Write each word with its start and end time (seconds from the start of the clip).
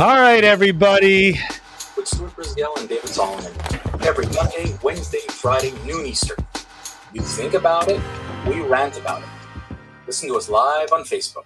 All 0.00 0.18
right, 0.18 0.42
everybody. 0.42 1.38
With 1.94 2.08
Stuart 2.08 2.34
Brisgel 2.34 2.74
and 2.78 2.88
David 2.88 3.06
Solomon. 3.06 3.52
Every 4.00 4.24
Monday, 4.28 4.74
Wednesday, 4.82 5.20
Friday, 5.28 5.74
noon 5.84 6.06
Eastern. 6.06 6.38
You 7.12 7.20
think 7.20 7.52
about 7.52 7.88
it, 7.88 8.00
we 8.48 8.62
rant 8.62 8.96
about 8.96 9.20
it. 9.20 9.28
Listen 10.06 10.30
to 10.30 10.36
us 10.36 10.48
live 10.48 10.90
on 10.94 11.02
Facebook. 11.02 11.44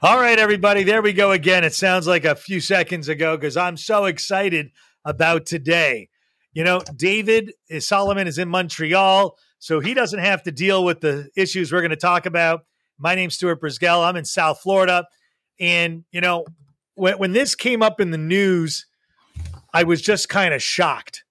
All 0.00 0.20
right, 0.20 0.38
everybody. 0.38 0.84
There 0.84 1.02
we 1.02 1.12
go 1.12 1.32
again. 1.32 1.64
It 1.64 1.74
sounds 1.74 2.06
like 2.06 2.24
a 2.24 2.36
few 2.36 2.60
seconds 2.60 3.08
ago 3.08 3.36
because 3.36 3.56
I'm 3.56 3.76
so 3.76 4.04
excited 4.04 4.70
about 5.04 5.44
today. 5.44 6.10
You 6.52 6.62
know, 6.62 6.82
David 6.94 7.52
is, 7.68 7.88
Solomon 7.88 8.28
is 8.28 8.38
in 8.38 8.48
Montreal, 8.48 9.36
so 9.58 9.80
he 9.80 9.92
doesn't 9.92 10.20
have 10.20 10.44
to 10.44 10.52
deal 10.52 10.84
with 10.84 11.00
the 11.00 11.30
issues 11.36 11.72
we're 11.72 11.80
going 11.80 11.90
to 11.90 11.96
talk 11.96 12.26
about. 12.26 12.60
My 12.96 13.16
name's 13.16 13.34
Stuart 13.34 13.60
Brisgel. 13.60 14.06
I'm 14.06 14.14
in 14.14 14.24
South 14.24 14.60
Florida. 14.60 15.08
And, 15.58 16.04
you 16.12 16.20
know, 16.20 16.44
when, 16.98 17.18
when 17.18 17.32
this 17.32 17.54
came 17.54 17.82
up 17.82 18.00
in 18.00 18.10
the 18.10 18.18
news, 18.18 18.86
I 19.72 19.84
was 19.84 20.02
just 20.02 20.28
kind 20.28 20.52
of 20.52 20.62
shocked. 20.62 21.24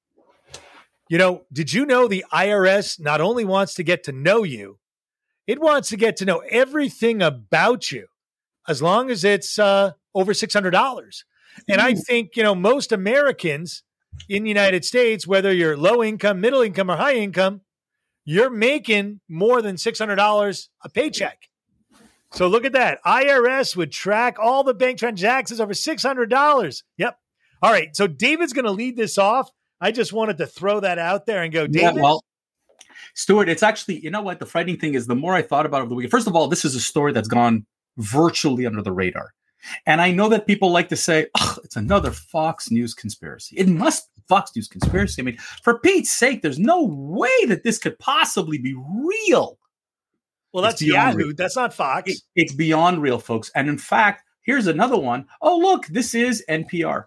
You 1.10 1.18
know, 1.18 1.44
did 1.52 1.72
you 1.72 1.86
know 1.86 2.08
the 2.08 2.26
IRS 2.34 3.00
not 3.00 3.22
only 3.22 3.46
wants 3.46 3.74
to 3.76 3.84
get 3.84 4.04
to 4.06 4.12
know 4.12 4.44
you, 4.44 4.80
it 5.46 5.60
wants 5.60 5.90
to 5.90 5.98
get 5.98 6.18
to 6.18 6.26
know 6.26 6.40
everything 6.50 7.22
about 7.22 7.92
you 7.92 8.08
as 8.68 8.82
long 8.82 9.10
as 9.10 9.24
it's 9.24 9.58
uh, 9.58 9.92
over 10.14 10.34
$600. 10.34 11.24
And 11.70 11.82
I 11.82 11.94
think, 11.94 12.36
you 12.36 12.44
know, 12.44 12.54
most 12.54 12.92
Americans 12.92 13.84
in 14.28 14.44
the 14.44 14.50
United 14.50 14.84
States, 14.84 15.26
whether 15.26 15.54
you're 15.54 15.78
low 15.78 16.04
income, 16.04 16.42
middle 16.42 16.62
income, 16.62 16.92
or 16.92 16.98
high 16.98 17.16
income, 17.16 17.62
you're 18.26 18.50
making 18.50 19.22
more 19.30 19.62
than 19.62 19.78
$600 19.78 20.68
a 20.84 20.90
paycheck. 20.90 21.48
So 22.34 22.48
look 22.48 22.66
at 22.66 22.74
that. 22.74 23.00
IRS 23.06 23.76
would 23.76 23.92
track 23.92 24.38
all 24.40 24.64
the 24.64 24.74
bank 24.74 25.00
transactions 25.00 25.60
over 25.60 25.74
$600. 25.74 26.84
Yep. 26.98 27.20
All 27.62 27.72
right. 27.72 27.96
So 27.96 28.08
David's 28.08 28.54
going 28.54 28.66
to 28.66 28.72
lead 28.72 28.98
this 28.98 29.18
off. 29.18 29.50
I 29.80 29.92
just 29.92 30.12
wanted 30.14 30.38
to 30.40 30.48
throw 30.48 30.80
that 30.82 31.00
out 31.00 31.26
there 31.26 31.44
and 31.44 31.54
go, 31.54 31.68
David. 31.68 31.98
Yeah, 31.98 32.02
well, 32.02 32.24
Stuart, 33.14 33.50
it's 33.50 33.64
actually, 33.64 34.00
you 34.00 34.10
know 34.10 34.22
what? 34.22 34.40
The 34.40 34.46
frightening 34.46 34.78
thing 34.78 34.94
is 34.94 35.08
the 35.08 35.16
more 35.16 35.34
I 35.34 35.42
thought 35.42 35.66
about 35.66 35.78
it 35.78 35.82
over 35.82 35.90
the 35.90 35.96
weekend, 35.96 36.12
first 36.12 36.28
of 36.28 36.36
all, 36.36 36.48
this 36.48 36.66
is 36.66 36.76
a 36.76 36.80
story 36.80 37.14
that's 37.14 37.28
gone 37.28 37.66
virtually 37.98 38.66
under 38.66 38.82
the 38.82 38.92
radar. 38.92 39.34
And 39.86 40.02
I 40.02 40.12
know 40.12 40.30
that 40.30 40.48
people 40.48 40.72
like 40.72 40.90
to 40.90 40.96
say, 40.96 41.28
oh, 41.40 41.58
it's 41.64 41.76
another 41.76 42.12
Fox 42.12 42.72
News 42.72 42.94
conspiracy. 42.94 43.56
It 43.58 43.68
must 43.68 44.14
be 44.16 44.22
Fox 44.28 44.52
News 44.56 44.68
conspiracy. 44.68 45.22
I 45.22 45.26
mean, 45.26 45.38
for 45.64 45.80
Pete's 45.80 46.12
sake, 46.12 46.42
there's 46.42 46.60
no 46.60 46.84
way 46.84 47.46
that 47.48 47.64
this 47.64 47.78
could 47.78 47.98
possibly 48.00 48.58
be 48.58 48.76
real. 48.76 49.58
Well, 50.54 50.64
that's 50.64 50.82
Yahoo. 50.82 51.18
Real. 51.18 51.34
That's 51.36 51.56
not 51.56 51.74
Fox. 51.74 52.12
It, 52.12 52.22
it's 52.36 52.54
beyond 52.54 53.02
real, 53.02 53.20
folks. 53.20 53.52
And 53.56 53.70
in 53.70 53.78
fact, 53.78 54.24
here's 54.42 54.68
another 54.68 54.98
one. 54.98 55.26
Oh, 55.42 55.58
look, 55.58 55.88
this 55.88 56.16
is 56.16 56.44
NPR. 56.50 57.06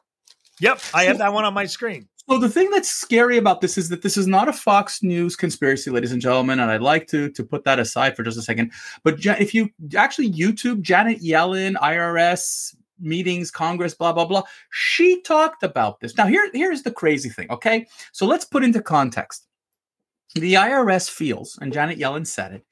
Yep, 0.61 0.81
I 0.93 1.05
have 1.05 1.19
that 1.19 1.33
one 1.33 1.45
on 1.45 1.55
my 1.55 1.65
screen. 1.65 2.07
So 2.29 2.39
the 2.39 2.49
thing 2.49 2.71
that's 2.71 2.89
scary 2.89 3.39
about 3.39 3.61
this 3.61 3.77
is 3.77 3.89
that 3.89 4.03
this 4.03 4.17
is 4.17 4.27
not 4.27 4.49
a 4.49 4.53
Fox 4.53 5.03
News 5.03 5.35
conspiracy, 5.35 5.91
ladies 5.91 6.13
and 6.13 6.23
gentlemen, 6.23 6.61
and 6.61 6.71
I'd 6.71 6.83
like 6.83 7.09
to 7.09 7.31
to 7.31 7.43
put 7.43 7.65
that 7.65 7.81
aside 7.81 8.15
for 8.15 8.23
just 8.23 8.39
a 8.39 8.43
second. 8.43 8.71
But 9.03 9.25
if 9.25 9.55
you 9.55 9.71
actually 9.97 10.31
YouTube 10.31 10.83
Janet 10.83 11.21
Yellen, 11.23 11.75
IRS 11.77 12.77
meetings, 13.01 13.51
Congress, 13.51 13.95
blah 13.95 14.13
blah 14.13 14.27
blah, 14.27 14.43
she 14.71 15.23
talked 15.23 15.63
about 15.63 15.99
this. 16.01 16.17
Now 16.17 16.27
here 16.27 16.49
here's 16.53 16.83
the 16.83 16.93
crazy 16.93 17.31
thing. 17.31 17.51
Okay, 17.51 17.87
so 18.13 18.27
let's 18.27 18.45
put 18.45 18.63
into 18.63 18.83
context. 18.83 19.49
The 20.35 20.55
IRS 20.55 21.11
feels, 21.11 21.59
and 21.61 21.73
Janet 21.73 21.99
Yellen 21.99 22.27
said 22.27 22.53
it, 22.53 22.65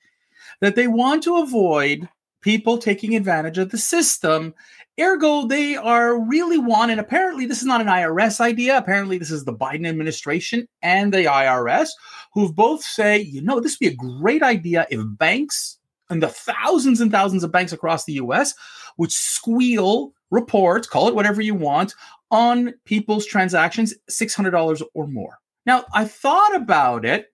that 0.60 0.76
they 0.76 0.86
want 0.86 1.22
to 1.24 1.36
avoid 1.36 2.08
people 2.40 2.78
taking 2.78 3.16
advantage 3.16 3.58
of 3.58 3.70
the 3.70 3.78
system. 3.78 4.54
Ergo, 5.00 5.46
they 5.46 5.76
are 5.76 6.18
really 6.18 6.58
wanting. 6.58 6.98
Apparently, 6.98 7.46
this 7.46 7.58
is 7.58 7.66
not 7.66 7.80
an 7.80 7.86
IRS 7.86 8.40
idea. 8.40 8.76
Apparently, 8.76 9.18
this 9.18 9.30
is 9.30 9.44
the 9.44 9.52
Biden 9.52 9.86
administration 9.86 10.66
and 10.82 11.12
the 11.12 11.24
IRS 11.24 11.90
who've 12.32 12.54
both 12.54 12.82
say, 12.82 13.18
you 13.18 13.40
know, 13.40 13.60
this 13.60 13.74
would 13.74 13.88
be 13.88 13.92
a 13.92 14.20
great 14.20 14.42
idea 14.42 14.86
if 14.90 15.00
banks 15.18 15.78
and 16.10 16.22
the 16.22 16.28
thousands 16.28 17.00
and 17.00 17.12
thousands 17.12 17.44
of 17.44 17.52
banks 17.52 17.72
across 17.72 18.04
the 18.04 18.14
US 18.14 18.54
would 18.96 19.12
squeal 19.12 20.12
reports, 20.30 20.88
call 20.88 21.08
it 21.08 21.14
whatever 21.14 21.42
you 21.42 21.54
want, 21.54 21.94
on 22.30 22.74
people's 22.84 23.26
transactions, 23.26 23.94
$600 24.10 24.82
or 24.94 25.06
more. 25.06 25.38
Now, 25.64 25.84
I 25.94 26.04
thought 26.04 26.54
about 26.54 27.04
it, 27.04 27.32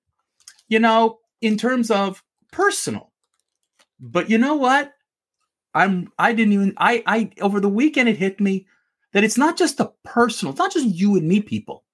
you 0.68 0.78
know, 0.78 1.18
in 1.40 1.56
terms 1.56 1.90
of 1.90 2.22
personal. 2.52 3.12
But 4.00 4.30
you 4.30 4.38
know 4.38 4.56
what? 4.56 4.92
I'm 5.74 6.12
I 6.18 6.32
didn't 6.32 6.52
even 6.52 6.74
I 6.76 7.02
I 7.06 7.30
over 7.40 7.60
the 7.60 7.68
weekend 7.68 8.08
it 8.08 8.16
hit 8.16 8.40
me 8.40 8.66
that 9.12 9.24
it's 9.24 9.38
not 9.38 9.56
just 9.56 9.80
a 9.80 9.92
personal, 10.04 10.52
it's 10.52 10.58
not 10.58 10.72
just 10.72 10.86
you 10.86 11.16
and 11.16 11.26
me 11.26 11.40
people. 11.40 11.84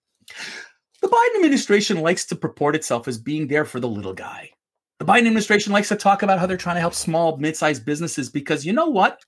The 1.00 1.09
Biden 1.09 1.37
administration 1.37 2.00
likes 2.00 2.27
to 2.27 2.37
purport 2.37 2.77
itself 2.77 3.09
as 3.09 3.19
being 3.19 3.47
there 3.47 3.65
for 3.65 3.81
the 3.81 3.88
little 3.88 4.12
guy. 4.12 4.50
The 4.99 5.06
Biden 5.06 5.21
administration 5.21 5.72
likes 5.72 5.88
to 5.88 5.97
talk 5.97 6.22
about 6.22 6.38
how 6.38 6.47
they're 6.47 6.59
trying 6.59 6.77
to 6.77 6.81
help 6.81 6.93
small, 6.93 7.38
mid-sized 7.38 7.87
businesses 7.87 8.28
because 8.28 8.67
you 8.67 8.75
know 8.75 8.87
what? 8.87 9.22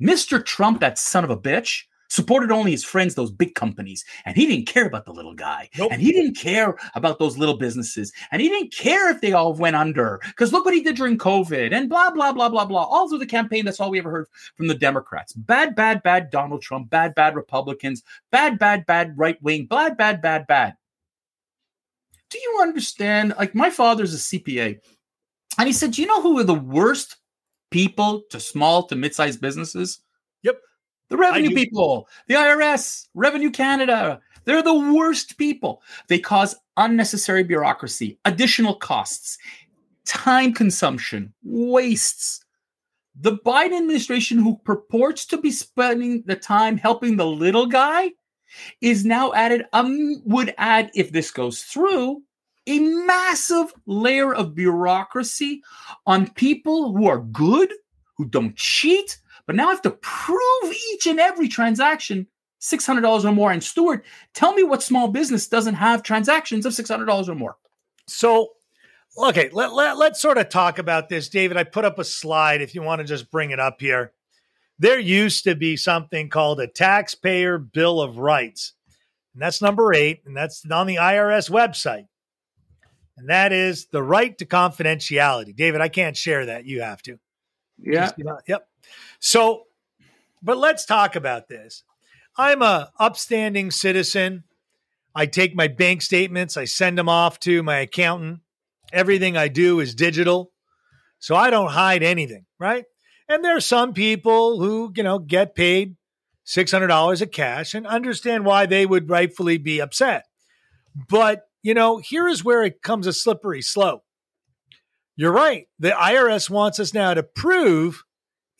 Mr. 0.00 0.44
Trump, 0.44 0.80
that 0.80 0.98
son 0.98 1.24
of 1.24 1.30
a 1.30 1.36
bitch, 1.36 1.84
supported 2.14 2.52
only 2.52 2.70
his 2.70 2.84
friends, 2.84 3.14
those 3.14 3.32
big 3.32 3.54
companies. 3.54 4.04
And 4.24 4.36
he 4.36 4.46
didn't 4.46 4.66
care 4.66 4.86
about 4.86 5.04
the 5.04 5.12
little 5.12 5.34
guy. 5.34 5.68
Nope. 5.76 5.90
And 5.92 6.00
he 6.00 6.12
didn't 6.12 6.36
care 6.36 6.76
about 6.94 7.18
those 7.18 7.36
little 7.36 7.56
businesses. 7.56 8.12
And 8.30 8.40
he 8.40 8.48
didn't 8.48 8.72
care 8.72 9.10
if 9.10 9.20
they 9.20 9.32
all 9.32 9.52
went 9.52 9.74
under. 9.74 10.20
Because 10.28 10.52
look 10.52 10.64
what 10.64 10.74
he 10.74 10.82
did 10.82 10.96
during 10.96 11.18
COVID 11.18 11.72
and 11.72 11.88
blah, 11.88 12.10
blah, 12.10 12.32
blah, 12.32 12.48
blah, 12.48 12.64
blah. 12.64 12.84
All 12.84 13.08
through 13.08 13.18
the 13.18 13.26
campaign, 13.26 13.64
that's 13.64 13.80
all 13.80 13.90
we 13.90 13.98
ever 13.98 14.10
heard 14.10 14.28
from 14.56 14.68
the 14.68 14.76
Democrats. 14.76 15.32
Bad, 15.32 15.74
bad, 15.74 16.02
bad 16.04 16.30
Donald 16.30 16.62
Trump, 16.62 16.88
bad, 16.88 17.16
bad 17.16 17.34
Republicans, 17.34 18.04
bad, 18.30 18.60
bad, 18.60 18.86
bad 18.86 19.18
right 19.18 19.42
wing, 19.42 19.66
bad, 19.66 19.96
bad, 19.96 20.22
bad, 20.22 20.46
bad. 20.46 20.74
Do 22.30 22.38
you 22.38 22.58
understand? 22.62 23.34
Like, 23.38 23.54
my 23.54 23.70
father's 23.70 24.14
a 24.14 24.18
CPA. 24.18 24.78
And 25.58 25.66
he 25.66 25.72
said, 25.72 25.92
Do 25.92 26.02
you 26.02 26.08
know 26.08 26.22
who 26.22 26.38
are 26.38 26.44
the 26.44 26.54
worst 26.54 27.16
people 27.70 28.22
to 28.30 28.38
small 28.38 28.86
to 28.86 28.96
mid 28.96 29.14
sized 29.14 29.40
businesses? 29.40 30.00
Yep. 30.42 30.60
The 31.10 31.16
revenue 31.16 31.50
people, 31.50 32.08
the 32.28 32.34
IRS, 32.34 33.08
Revenue 33.14 33.50
Canada, 33.50 34.20
they're 34.44 34.62
the 34.62 34.74
worst 34.74 35.38
people. 35.38 35.82
They 36.08 36.18
cause 36.18 36.54
unnecessary 36.76 37.44
bureaucracy, 37.44 38.18
additional 38.24 38.74
costs, 38.74 39.38
time 40.04 40.52
consumption, 40.52 41.32
wastes. 41.42 42.44
The 43.18 43.38
Biden 43.38 43.78
administration, 43.78 44.38
who 44.38 44.58
purports 44.64 45.24
to 45.26 45.38
be 45.38 45.50
spending 45.50 46.24
the 46.26 46.36
time 46.36 46.76
helping 46.76 47.16
the 47.16 47.26
little 47.26 47.66
guy, 47.66 48.10
is 48.80 49.04
now 49.04 49.32
added, 49.34 49.64
um, 49.72 50.22
would 50.24 50.54
add, 50.58 50.90
if 50.94 51.12
this 51.12 51.30
goes 51.30 51.62
through, 51.62 52.22
a 52.66 52.78
massive 52.78 53.72
layer 53.86 54.34
of 54.34 54.54
bureaucracy 54.54 55.62
on 56.06 56.30
people 56.30 56.94
who 56.94 57.06
are 57.06 57.20
good, 57.20 57.72
who 58.16 58.24
don't 58.24 58.56
cheat, 58.56 59.18
but 59.46 59.56
now 59.56 59.68
I 59.68 59.70
have 59.70 59.82
to 59.82 59.90
prove 59.90 60.74
each 60.92 61.06
and 61.06 61.20
every 61.20 61.48
transaction 61.48 62.26
$600 62.64 63.24
or 63.24 63.32
more. 63.32 63.52
And 63.52 63.62
Stuart, 63.62 64.04
tell 64.32 64.54
me 64.54 64.62
what 64.62 64.82
small 64.82 65.08
business 65.08 65.46
doesn't 65.46 65.74
have 65.74 66.02
transactions 66.02 66.64
of 66.64 66.72
$600 66.72 67.28
or 67.28 67.34
more. 67.34 67.56
So, 68.06 68.52
okay, 69.18 69.50
let, 69.52 69.74
let, 69.74 69.98
let's 69.98 70.20
sort 70.20 70.38
of 70.38 70.48
talk 70.48 70.78
about 70.78 71.08
this. 71.08 71.28
David, 71.28 71.58
I 71.58 71.64
put 71.64 71.84
up 71.84 71.98
a 71.98 72.04
slide 72.04 72.62
if 72.62 72.74
you 72.74 72.82
want 72.82 73.00
to 73.00 73.06
just 73.06 73.30
bring 73.30 73.50
it 73.50 73.60
up 73.60 73.80
here. 73.80 74.12
There 74.78 74.98
used 74.98 75.44
to 75.44 75.54
be 75.54 75.76
something 75.76 76.30
called 76.30 76.58
a 76.58 76.66
taxpayer 76.66 77.58
bill 77.58 78.00
of 78.00 78.18
rights. 78.18 78.72
And 79.34 79.42
that's 79.42 79.60
number 79.60 79.92
eight, 79.92 80.22
and 80.24 80.36
that's 80.36 80.64
on 80.70 80.86
the 80.86 80.96
IRS 80.96 81.50
website. 81.50 82.06
And 83.16 83.28
that 83.28 83.52
is 83.52 83.86
the 83.86 84.02
right 84.02 84.36
to 84.38 84.46
confidentiality. 84.46 85.54
David, 85.54 85.80
I 85.80 85.88
can't 85.88 86.16
share 86.16 86.46
that. 86.46 86.64
You 86.64 86.80
have 86.80 87.02
to. 87.02 87.18
Yeah. 87.78 88.10
Yep. 88.46 88.68
So, 89.20 89.64
but 90.42 90.58
let's 90.58 90.84
talk 90.84 91.16
about 91.16 91.48
this. 91.48 91.82
I'm 92.36 92.62
a 92.62 92.90
upstanding 92.98 93.70
citizen. 93.70 94.44
I 95.14 95.26
take 95.26 95.54
my 95.54 95.68
bank 95.68 96.02
statements, 96.02 96.56
I 96.56 96.64
send 96.64 96.98
them 96.98 97.08
off 97.08 97.38
to 97.40 97.62
my 97.62 97.78
accountant. 97.78 98.40
Everything 98.92 99.36
I 99.36 99.48
do 99.48 99.78
is 99.80 99.94
digital. 99.94 100.50
So 101.20 101.36
I 101.36 101.50
don't 101.50 101.70
hide 101.70 102.02
anything, 102.02 102.46
right? 102.58 102.84
And 103.28 103.44
there 103.44 103.56
are 103.56 103.60
some 103.60 103.94
people 103.94 104.60
who, 104.60 104.92
you 104.94 105.02
know, 105.02 105.18
get 105.18 105.54
paid 105.54 105.96
$600 106.46 107.22
of 107.22 107.30
cash 107.30 107.74
and 107.74 107.86
understand 107.86 108.44
why 108.44 108.66
they 108.66 108.84
would 108.84 109.08
rightfully 109.08 109.56
be 109.56 109.80
upset. 109.80 110.24
But, 111.08 111.48
you 111.62 111.74
know, 111.74 111.98
here 111.98 112.28
is 112.28 112.44
where 112.44 112.62
it 112.62 112.82
comes 112.82 113.06
a 113.06 113.12
slippery 113.12 113.62
slope. 113.62 114.03
You're 115.16 115.32
right. 115.32 115.66
The 115.78 115.90
IRS 115.90 116.50
wants 116.50 116.80
us 116.80 116.92
now 116.92 117.14
to 117.14 117.22
prove 117.22 118.04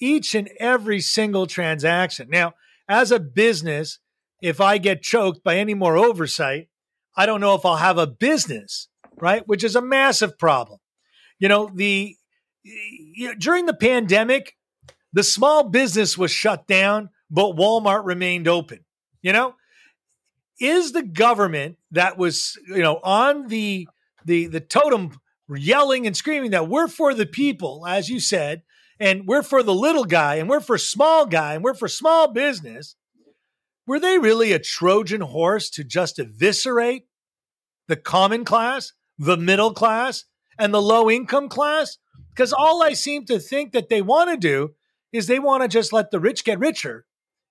each 0.01 0.35
and 0.35 0.49
every 0.61 1.01
single 1.01 1.47
transaction. 1.47 2.29
Now, 2.31 2.55
as 2.89 3.11
a 3.11 3.19
business, 3.19 3.99
if 4.43 4.61
I 4.61 4.79
get 4.79 5.03
choked 5.03 5.43
by 5.43 5.57
any 5.57 5.75
more 5.75 5.97
oversight, 5.97 6.69
I 7.17 7.27
don't 7.27 7.41
know 7.41 7.55
if 7.55 7.65
I'll 7.65 7.77
have 7.77 7.99
a 7.99 8.07
business, 8.07 8.89
right? 9.21 9.47
Which 9.47 9.65
is 9.65 9.77
a 9.77 9.81
massive 9.81 10.39
problem. 10.39 10.81
You 11.39 11.49
know, 11.49 11.71
the 11.75 12.17
you 12.63 13.29
know, 13.29 13.35
during 13.35 13.67
the 13.67 13.75
pandemic, 13.75 14.55
the 15.13 15.23
small 15.23 15.65
business 15.69 16.17
was 16.17 16.31
shut 16.31 16.67
down 16.67 17.11
but 17.35 17.57
Walmart 17.57 18.05
remained 18.05 18.47
open. 18.47 18.85
You 19.23 19.33
know, 19.33 19.55
is 20.61 20.93
the 20.93 21.03
government 21.03 21.77
that 21.91 22.17
was 22.17 22.57
you 22.69 22.83
know 22.83 23.01
on 23.03 23.49
the 23.49 23.89
the 24.25 24.47
the 24.47 24.61
totem 24.61 25.19
yelling 25.49 26.07
and 26.07 26.17
screaming 26.17 26.51
that 26.53 26.69
we're 26.69 26.89
for 26.89 27.15
the 27.15 27.27
people, 27.27 27.87
as 27.87 28.09
you 28.09 28.21
said, 28.21 28.63
and 28.99 29.27
we're 29.27 29.43
for 29.43 29.63
the 29.63 29.75
little 29.75 30.05
guy, 30.05 30.37
and 30.37 30.49
we're 30.49 30.61
for 30.61 30.79
small 30.79 31.27
guy, 31.27 31.55
and 31.55 31.65
we're 31.65 31.75
for 31.75 31.89
small 31.89 32.33
business. 32.33 32.97
Were 33.87 34.01
they 34.01 34.19
really 34.19 34.53
a 34.53 34.59
Trojan 34.59 35.21
horse 35.21 35.69
to 35.71 35.85
just 35.85 36.19
eviscerate 36.19 37.07
the 37.87 37.97
common 37.97 38.45
class, 38.45 38.93
the 39.19 39.37
middle 39.37 39.75
class, 39.75 40.25
and 40.59 40.73
the 40.73 40.81
low 40.81 41.11
income 41.11 41.49
class? 41.49 41.99
Because 42.31 42.53
all 42.53 42.83
I 42.83 42.95
seem 42.95 43.27
to 43.27 43.39
think 43.39 43.73
that 43.73 43.89
they 43.89 44.01
want 44.01 44.31
to 44.31 44.37
do 44.37 44.75
is 45.13 45.27
they 45.27 45.39
want 45.39 45.63
to 45.63 45.69
just 45.69 45.93
let 45.93 46.11
the 46.11 46.21
rich 46.21 46.45
get 46.45 46.59
richer. 46.59 47.05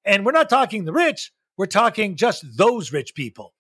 And 0.04 0.26
we're 0.26 0.32
not 0.32 0.50
talking 0.50 0.86
the 0.86 0.92
rich, 0.94 1.32
we're 1.58 1.66
talking 1.68 2.16
just 2.16 2.58
those 2.58 2.92
rich 2.92 3.16
people, 3.16 3.54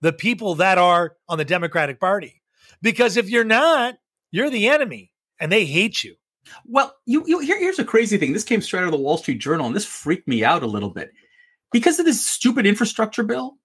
the 0.00 0.12
people 0.12 0.56
that 0.56 0.76
are 0.76 1.16
on 1.28 1.38
the 1.38 1.44
Democratic 1.44 2.00
Party. 2.00 2.37
Because 2.82 3.16
if 3.16 3.28
you're 3.28 3.44
not, 3.44 3.96
you're 4.30 4.50
the 4.50 4.68
enemy 4.68 5.12
and 5.40 5.50
they 5.50 5.64
hate 5.64 6.04
you. 6.04 6.14
Well, 6.64 6.94
you, 7.06 7.24
you 7.26 7.40
here, 7.40 7.58
here's 7.58 7.78
a 7.78 7.84
crazy 7.84 8.16
thing. 8.16 8.32
This 8.32 8.44
came 8.44 8.62
straight 8.62 8.80
out 8.80 8.86
of 8.86 8.92
the 8.92 8.98
Wall 8.98 9.18
Street 9.18 9.38
Journal, 9.38 9.66
and 9.66 9.76
this 9.76 9.84
freaked 9.84 10.28
me 10.28 10.44
out 10.44 10.62
a 10.62 10.66
little 10.66 10.90
bit 10.90 11.10
because 11.72 11.98
of 11.98 12.06
this 12.06 12.24
stupid 12.24 12.66
infrastructure 12.66 13.22
bill, 13.22 13.58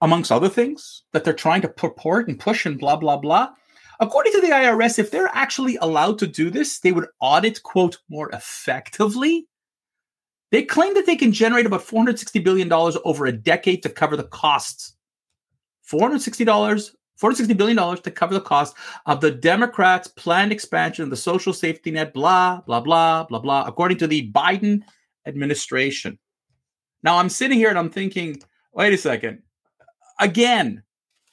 amongst 0.00 0.32
other 0.32 0.48
things 0.48 1.04
that 1.12 1.24
they're 1.24 1.32
trying 1.32 1.62
to 1.62 1.68
purport 1.68 2.28
and 2.28 2.38
push 2.38 2.66
and 2.66 2.78
blah 2.78 2.96
blah 2.96 3.16
blah. 3.16 3.48
According 4.00 4.32
to 4.32 4.40
the 4.40 4.48
IRS, 4.48 4.98
if 4.98 5.10
they're 5.10 5.30
actually 5.32 5.76
allowed 5.80 6.18
to 6.18 6.26
do 6.26 6.50
this, 6.50 6.80
they 6.80 6.92
would 6.92 7.06
audit 7.20 7.62
quote 7.62 7.98
more 8.08 8.30
effectively. 8.32 9.46
They 10.50 10.64
claim 10.64 10.94
that 10.94 11.06
they 11.06 11.16
can 11.16 11.32
generate 11.32 11.66
about 11.66 11.86
$460 11.86 12.42
billion 12.44 12.70
over 12.72 13.26
a 13.26 13.32
decade 13.32 13.82
to 13.84 13.88
cover 13.88 14.16
the 14.16 14.24
costs. 14.24 14.96
$460, 15.90 16.90
$460 17.20 17.56
billion 17.56 17.96
to 17.96 18.10
cover 18.10 18.34
the 18.34 18.40
cost 18.40 18.74
of 19.06 19.20
the 19.20 19.30
Democrats' 19.30 20.08
planned 20.08 20.52
expansion 20.52 21.04
of 21.04 21.10
the 21.10 21.16
social 21.16 21.52
safety 21.52 21.90
net, 21.90 22.12
blah, 22.12 22.60
blah, 22.66 22.80
blah, 22.80 23.24
blah, 23.24 23.38
blah, 23.38 23.64
according 23.66 23.98
to 23.98 24.06
the 24.06 24.30
Biden 24.32 24.82
administration. 25.26 26.18
Now 27.02 27.18
I'm 27.18 27.28
sitting 27.28 27.58
here 27.58 27.68
and 27.68 27.78
I'm 27.78 27.90
thinking, 27.90 28.40
wait 28.72 28.92
a 28.92 28.98
second. 28.98 29.42
Again, 30.20 30.82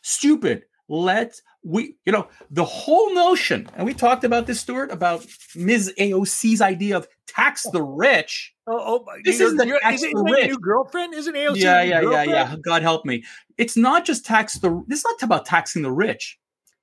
stupid. 0.02 0.64
Let's 0.88 1.44
we 1.64 1.98
you 2.06 2.12
know 2.12 2.28
the 2.50 2.64
whole 2.64 3.14
notion, 3.14 3.70
and 3.76 3.86
we 3.86 3.94
talked 3.94 4.24
about 4.24 4.48
this, 4.48 4.62
Stuart, 4.62 4.92
about 4.92 5.26
Ms. 5.56 5.94
AOC's 6.00 6.62
idea 6.62 6.98
of 6.98 7.08
tax 7.30 7.64
the 7.72 7.81
rich. 7.81 8.54
Oh, 8.68 9.06
oh 9.06 9.20
This 9.24 9.40
is 9.40 9.56
the 9.56 9.66
tax 9.81 10.04
isn't 10.04 10.14
the 10.14 10.24
rich. 10.24 10.48
your 10.48 10.48
new 10.48 10.60
girlfriend? 10.60 11.14
Isn't 11.14 11.36
AOC? 11.36 11.56
yeah, 11.58 11.81
your 11.81 12.12
yeah, 12.12 12.24
yeah, 12.24 12.24
yeah. 12.24 12.56
God 12.64 12.81
help 12.81 13.06
me. 13.06 13.24
It's 13.58 13.78
not 13.78 14.06
just 14.06 14.26
tax 14.26 14.56
the. 14.56 14.84
This 14.88 15.00
is 15.00 15.06
not 15.06 15.24
about 15.24 15.46
taxing 15.46 15.81
the 15.81 15.92
rich. 15.92 16.38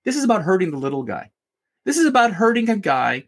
This 0.04 0.16
is 0.16 0.24
about 0.24 0.42
hurting 0.42 0.70
the 0.70 0.78
little 0.78 1.02
guy. 1.02 1.30
This 1.84 1.98
is 1.98 2.06
about 2.06 2.32
hurting 2.32 2.68
a 2.68 2.76
guy, 2.76 3.24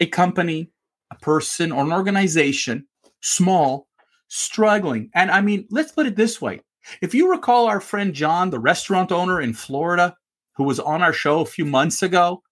a 0.00 0.06
company, 0.06 0.70
a 1.10 1.16
person, 1.16 1.72
or 1.72 1.82
an 1.84 1.92
organization, 1.92 2.86
small, 3.20 3.86
struggling. 4.28 5.10
And 5.14 5.30
I 5.30 5.40
mean, 5.40 5.66
let's 5.70 5.92
put 5.92 6.06
it 6.06 6.16
this 6.16 6.40
way: 6.40 6.60
if 7.00 7.14
you 7.14 7.30
recall 7.30 7.66
our 7.66 7.80
friend 7.80 8.14
John, 8.14 8.50
the 8.50 8.58
restaurant 8.60 9.12
owner 9.12 9.40
in 9.40 9.54
Florida, 9.54 10.16
who 10.56 10.64
was 10.64 10.80
on 10.80 11.02
our 11.02 11.12
show 11.12 11.40
a 11.40 11.46
few 11.46 11.64
months 11.64 12.02
ago, 12.02 12.42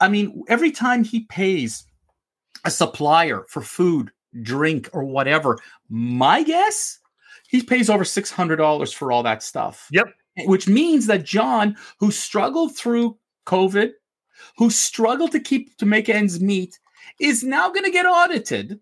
I 0.00 0.08
mean, 0.08 0.42
every 0.48 0.72
time 0.72 1.04
he 1.04 1.26
pays 1.26 1.84
a 2.64 2.70
supplier 2.70 3.44
for 3.48 3.62
food, 3.62 4.12
drink, 4.42 4.88
or 4.92 5.04
whatever, 5.04 5.58
my 5.88 6.42
guess, 6.42 6.98
he 7.48 7.62
pays 7.62 7.90
over 7.90 8.04
$600 8.04 8.94
for 8.94 9.12
all 9.12 9.22
that 9.22 9.42
stuff. 9.42 9.88
Yep. 9.90 10.06
Which 10.46 10.66
means 10.66 11.06
that 11.06 11.24
John, 11.24 11.76
who 12.00 12.10
struggled 12.10 12.76
through 12.76 13.18
COVID, 13.46 13.90
who 14.56 14.70
struggled 14.70 15.32
to 15.32 15.40
keep 15.40 15.76
to 15.76 15.86
make 15.86 16.08
ends 16.08 16.40
meet, 16.40 16.78
is 17.20 17.44
now 17.44 17.68
going 17.68 17.84
to 17.84 17.90
get 17.90 18.06
audited 18.06 18.80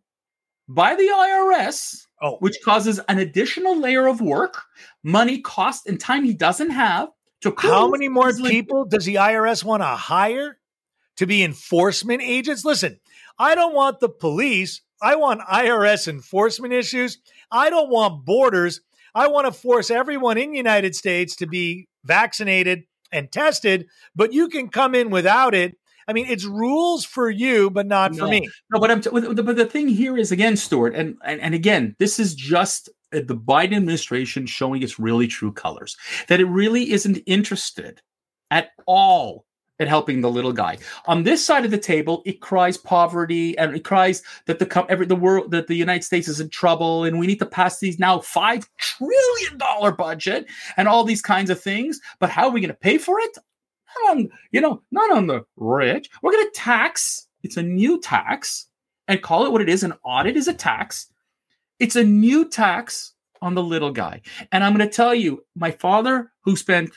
by 0.68 0.94
the 0.94 1.02
IRS, 1.02 2.06
Oh, 2.22 2.36
which 2.40 2.58
causes 2.62 3.00
an 3.08 3.18
additional 3.18 3.78
layer 3.78 4.06
of 4.06 4.20
work, 4.20 4.62
money, 5.02 5.40
cost, 5.40 5.86
and 5.86 5.98
time 5.98 6.22
he 6.22 6.34
doesn't 6.34 6.70
have 6.70 7.08
to 7.40 7.54
how 7.56 7.88
many 7.88 8.08
more 8.08 8.32
people 8.34 8.84
does 8.84 9.06
the 9.06 9.14
IRS 9.14 9.64
want 9.64 9.82
to 9.82 9.86
hire 9.86 10.58
to 11.16 11.26
be 11.26 11.42
enforcement 11.42 12.20
agents? 12.22 12.62
Listen, 12.62 13.00
I 13.40 13.54
don't 13.54 13.74
want 13.74 14.00
the 14.00 14.10
police. 14.10 14.82
I 15.00 15.16
want 15.16 15.40
IRS 15.40 16.06
enforcement 16.08 16.74
issues. 16.74 17.18
I 17.50 17.70
don't 17.70 17.88
want 17.88 18.26
borders. 18.26 18.82
I 19.14 19.28
want 19.28 19.46
to 19.46 19.52
force 19.52 19.90
everyone 19.90 20.36
in 20.36 20.50
the 20.50 20.58
United 20.58 20.94
States 20.94 21.34
to 21.36 21.46
be 21.46 21.88
vaccinated 22.04 22.84
and 23.10 23.32
tested, 23.32 23.86
but 24.14 24.34
you 24.34 24.48
can 24.48 24.68
come 24.68 24.94
in 24.94 25.08
without 25.08 25.54
it. 25.54 25.76
I 26.06 26.12
mean, 26.12 26.26
it's 26.28 26.44
rules 26.44 27.06
for 27.06 27.30
you, 27.30 27.70
but 27.70 27.86
not 27.86 28.14
for 28.14 28.26
me. 28.26 28.46
No, 28.70 28.78
but 28.78 28.90
I'm 28.90 29.00
t- 29.00 29.10
but 29.10 29.56
the- 29.56 29.64
thing 29.64 29.88
here 29.88 30.18
is 30.18 30.32
again, 30.32 30.56
Stuart, 30.56 30.94
and, 30.94 31.16
and 31.24 31.40
and 31.40 31.54
again, 31.54 31.96
this 31.98 32.18
is 32.18 32.34
just 32.34 32.88
uh, 33.14 33.20
the 33.24 33.36
Biden 33.36 33.76
administration 33.76 34.44
showing 34.46 34.82
its 34.82 34.98
really 34.98 35.28
true 35.28 35.52
colors. 35.52 35.96
That 36.28 36.40
it 36.40 36.46
really 36.46 36.92
isn't 36.92 37.22
interested 37.26 38.02
at 38.50 38.70
all 38.86 39.46
in 39.80 39.88
helping 39.88 40.20
the 40.20 40.30
little 40.30 40.52
guy. 40.52 40.78
On 41.06 41.24
this 41.24 41.44
side 41.44 41.64
of 41.64 41.72
the 41.72 41.78
table, 41.78 42.22
it 42.24 42.40
cries 42.40 42.76
poverty 42.76 43.58
and 43.58 43.74
it 43.74 43.82
cries 43.82 44.22
that 44.46 44.58
the 44.58 44.86
every 44.88 45.06
the 45.06 45.16
world 45.16 45.50
that 45.50 45.66
the 45.66 45.74
United 45.74 46.04
States 46.04 46.28
is 46.28 46.38
in 46.38 46.50
trouble 46.50 47.04
and 47.04 47.18
we 47.18 47.26
need 47.26 47.40
to 47.40 47.46
pass 47.46 47.80
these 47.80 47.98
now 47.98 48.20
five 48.20 48.68
trillion 48.78 49.58
dollar 49.58 49.90
budget 49.90 50.46
and 50.76 50.86
all 50.86 51.02
these 51.02 51.22
kinds 51.22 51.50
of 51.50 51.60
things. 51.60 51.98
But 52.20 52.30
how 52.30 52.46
are 52.46 52.50
we 52.50 52.60
going 52.60 52.68
to 52.68 52.74
pay 52.74 52.98
for 52.98 53.18
it? 53.18 53.36
Not 54.04 54.16
on, 54.16 54.28
you 54.52 54.60
know, 54.60 54.82
not 54.92 55.10
on 55.10 55.26
the 55.26 55.44
rich. 55.56 56.08
We're 56.22 56.32
going 56.32 56.46
to 56.46 56.60
tax. 56.60 57.26
It's 57.42 57.56
a 57.56 57.62
new 57.62 58.00
tax 58.00 58.66
and 59.08 59.22
call 59.22 59.46
it 59.46 59.52
what 59.52 59.62
it 59.62 59.68
is. 59.68 59.82
An 59.82 59.94
audit 60.04 60.36
is 60.36 60.46
a 60.46 60.54
tax. 60.54 61.10
It's 61.78 61.96
a 61.96 62.04
new 62.04 62.48
tax 62.48 63.14
on 63.40 63.54
the 63.54 63.62
little 63.62 63.90
guy. 63.90 64.20
And 64.52 64.62
I'm 64.62 64.76
going 64.76 64.86
to 64.86 64.94
tell 64.94 65.14
you, 65.14 65.42
my 65.56 65.70
father, 65.70 66.30
who 66.44 66.54
spent 66.54 66.90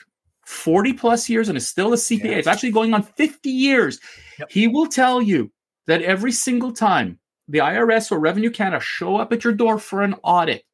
40 0.46 0.92
plus 0.94 1.28
years 1.28 1.48
and 1.48 1.56
is 1.56 1.66
still 1.66 1.92
a 1.92 1.96
CPA, 1.96 2.24
Yeah. 2.24 2.36
it's 2.36 2.46
actually 2.46 2.70
going 2.72 2.94
on 2.94 3.02
50 3.02 3.50
years. 3.50 4.00
Yep. 4.38 4.50
He 4.50 4.68
will 4.68 4.86
tell 4.86 5.20
you 5.22 5.50
that 5.86 6.02
every 6.02 6.32
single 6.32 6.72
time 6.72 7.18
the 7.48 7.58
IRS 7.58 8.10
or 8.10 8.18
Revenue 8.18 8.50
Canada 8.50 8.82
show 8.82 9.16
up 9.16 9.32
at 9.32 9.44
your 9.44 9.52
door 9.52 9.78
for 9.78 10.02
an 10.02 10.14
audit, 10.22 10.64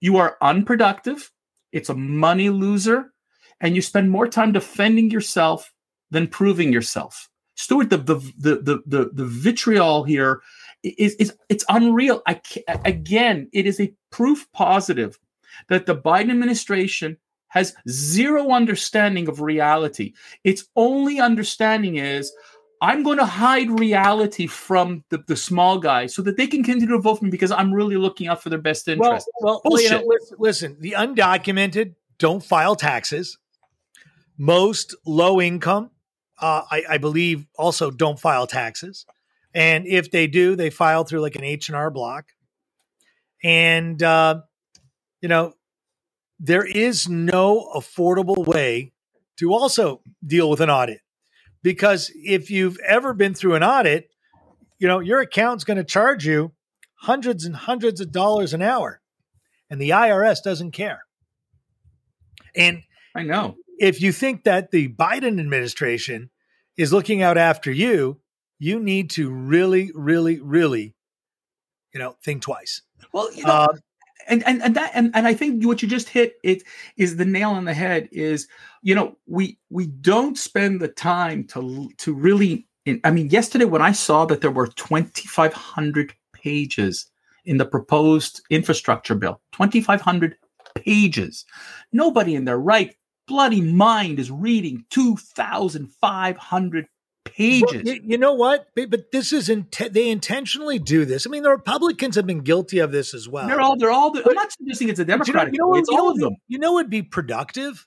you 0.00 0.16
are 0.16 0.36
unproductive. 0.40 1.30
It's 1.72 1.88
a 1.88 1.94
money 1.94 2.50
loser. 2.50 3.12
And 3.60 3.74
you 3.74 3.82
spend 3.82 4.10
more 4.10 4.28
time 4.28 4.52
defending 4.52 5.10
yourself 5.10 5.72
than 6.12 6.28
proving 6.28 6.72
yourself. 6.72 7.28
Stuart, 7.56 7.90
the 7.90 7.96
the 7.96 8.14
the 8.38 8.54
the 8.62 8.82
the, 8.86 9.10
the 9.12 9.24
vitriol 9.24 10.04
here 10.04 10.40
is, 10.84 11.16
is 11.16 11.34
it's 11.48 11.64
unreal. 11.68 12.22
I 12.24 12.40
again, 12.84 13.48
it 13.52 13.66
is 13.66 13.80
a 13.80 13.92
proof 14.12 14.46
positive 14.52 15.18
that 15.68 15.86
the 15.86 15.96
Biden 15.96 16.30
administration 16.30 17.16
has 17.48 17.74
zero 17.88 18.50
understanding 18.50 19.28
of 19.28 19.40
reality. 19.40 20.12
Its 20.44 20.64
only 20.76 21.20
understanding 21.20 21.96
is 21.96 22.32
I'm 22.80 23.02
going 23.02 23.18
to 23.18 23.24
hide 23.24 23.78
reality 23.80 24.46
from 24.46 25.04
the, 25.08 25.18
the 25.26 25.36
small 25.36 25.78
guy 25.78 26.06
so 26.06 26.22
that 26.22 26.36
they 26.36 26.46
can 26.46 26.62
continue 26.62 26.94
to 26.94 27.00
vote 27.00 27.16
for 27.16 27.24
me 27.24 27.30
because 27.30 27.50
I'm 27.50 27.72
really 27.72 27.96
looking 27.96 28.28
out 28.28 28.42
for 28.42 28.50
their 28.50 28.60
best 28.60 28.86
interest. 28.86 29.28
well, 29.40 29.60
well, 29.64 29.82
you 29.82 29.90
know, 29.90 29.98
Bullshit. 29.98 30.08
listen, 30.08 30.36
listen, 30.38 30.76
the 30.80 30.92
undocumented 30.92 31.94
don't 32.18 32.44
file 32.44 32.76
taxes. 32.76 33.38
Most 34.36 34.94
low 35.04 35.40
income, 35.40 35.90
uh, 36.40 36.62
I, 36.70 36.84
I 36.90 36.98
believe, 36.98 37.46
also 37.56 37.90
don't 37.90 38.20
file 38.20 38.46
taxes. 38.46 39.04
And 39.54 39.86
if 39.86 40.12
they 40.12 40.28
do, 40.28 40.54
they 40.54 40.70
file 40.70 41.02
through 41.02 41.20
like 41.20 41.34
an 41.34 41.42
H 41.42 41.68
and 41.68 41.76
R 41.76 41.90
Block. 41.90 42.26
And 43.42 44.00
uh, 44.00 44.42
you 45.20 45.28
know, 45.28 45.54
there 46.38 46.64
is 46.64 47.08
no 47.08 47.70
affordable 47.74 48.46
way 48.46 48.92
to 49.38 49.52
also 49.52 50.00
deal 50.24 50.48
with 50.50 50.60
an 50.60 50.70
audit 50.70 51.00
because 51.62 52.10
if 52.14 52.50
you've 52.50 52.78
ever 52.86 53.12
been 53.14 53.34
through 53.34 53.54
an 53.54 53.62
audit, 53.62 54.10
you 54.78 54.86
know 54.88 55.00
your 55.00 55.20
account's 55.20 55.64
going 55.64 55.76
to 55.76 55.84
charge 55.84 56.26
you 56.26 56.52
hundreds 57.00 57.44
and 57.44 57.54
hundreds 57.54 58.00
of 58.00 58.12
dollars 58.12 58.52
an 58.52 58.62
hour 58.62 59.00
and 59.70 59.80
the 59.80 59.90
IRS 59.90 60.42
doesn't 60.42 60.72
care. 60.72 61.04
And 62.54 62.82
I 63.14 63.22
know. 63.22 63.56
if 63.78 64.00
you 64.00 64.12
think 64.12 64.44
that 64.44 64.70
the 64.70 64.88
Biden 64.88 65.38
administration 65.38 66.30
is 66.76 66.92
looking 66.92 67.22
out 67.22 67.36
after 67.36 67.70
you, 67.70 68.20
you 68.58 68.80
need 68.80 69.10
to 69.10 69.30
really, 69.30 69.90
really, 69.94 70.40
really, 70.40 70.94
you 71.92 72.00
know, 72.00 72.16
think 72.24 72.42
twice. 72.42 72.82
Well, 73.12 73.32
you 73.34 73.44
know, 73.44 73.52
Uh, 73.52 73.76
and 74.26 74.46
and 74.46 74.62
and 74.62 74.74
that 74.74 74.90
and, 74.94 75.10
and 75.14 75.26
I 75.26 75.34
think 75.34 75.64
what 75.64 75.82
you 75.82 75.88
just 75.88 76.08
hit 76.08 76.34
it 76.42 76.62
is 76.96 77.16
the 77.16 77.24
nail 77.24 77.50
on 77.50 77.64
the 77.64 77.74
head 77.74 78.08
is 78.10 78.48
you 78.82 78.94
know 78.94 79.16
we 79.26 79.58
we 79.70 79.86
don't 79.86 80.36
spend 80.38 80.80
the 80.80 80.88
time 80.88 81.44
to 81.48 81.90
to 81.98 82.14
really 82.14 82.66
I 83.04 83.10
mean 83.10 83.28
yesterday 83.28 83.64
when 83.64 83.82
I 83.82 83.92
saw 83.92 84.24
that 84.26 84.40
there 84.40 84.50
were 84.50 84.66
2500 84.66 86.14
pages 86.32 87.10
in 87.44 87.58
the 87.58 87.66
proposed 87.66 88.42
infrastructure 88.50 89.14
bill 89.14 89.40
2500 89.52 90.36
pages 90.74 91.44
nobody 91.92 92.34
in 92.34 92.44
their 92.44 92.58
right 92.58 92.94
bloody 93.26 93.60
mind 93.60 94.18
is 94.18 94.30
reading 94.30 94.84
2500 94.90 96.86
pages 97.32 97.62
Well, 97.72 97.82
you, 97.82 98.00
you 98.04 98.18
know 98.18 98.34
what? 98.34 98.68
But, 98.74 99.10
this 99.12 99.32
is 99.32 99.48
int- 99.48 99.92
they 99.92 100.08
intentionally 100.10 100.78
do 100.78 101.04
this. 101.04 101.26
I 101.26 101.30
mean, 101.30 101.42
the 101.42 101.50
Republicans 101.50 102.16
have 102.16 102.26
been 102.26 102.40
guilty 102.40 102.78
of 102.78 102.92
this 102.92 103.14
as 103.14 103.28
well. 103.28 103.46
they're 103.48 103.60
all 103.60 103.76
they're 103.76 103.90
all 103.90 104.12
i'm 104.16 104.34
not 104.34 104.52
suggesting 104.52 104.88
it's 104.88 104.98
a 105.00 105.04
But 105.04 105.12
you 105.12 105.18
know, 105.18 105.24
democratic 105.24 105.54
you 105.54 105.58
know, 105.60 105.68
what- 105.68 105.78
it's 105.80 105.88
all 105.88 106.08
of 106.10 106.14
would 106.14 106.22
them 106.22 106.30
be- 106.30 106.42
You 106.48 106.58
know, 106.58 106.72
would 106.74 106.90
be 106.90 107.02
productive 107.02 107.86